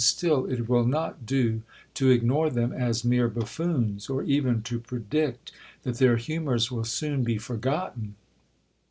[0.03, 1.61] still it will not do
[1.93, 5.51] to ignore them as mere buffoons, or even to predict
[5.83, 8.15] that their humours will soon be forgotten."